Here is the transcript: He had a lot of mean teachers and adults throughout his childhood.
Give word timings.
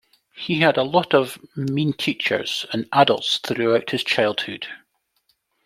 He 0.33 0.61
had 0.61 0.77
a 0.77 0.83
lot 0.83 1.13
of 1.13 1.37
mean 1.55 1.93
teachers 1.93 2.65
and 2.73 2.89
adults 2.91 3.37
throughout 3.37 3.91
his 3.91 4.03
childhood. 4.03 4.65